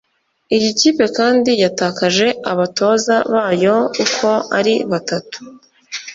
Iyi 0.55 0.69
kipe 0.79 1.05
kandi 1.17 1.51
yatakaje 1.63 2.27
abatoza 2.51 3.15
bayo 3.33 3.77
uko 4.03 4.29
ari 4.57 4.75
batatu 4.91 5.37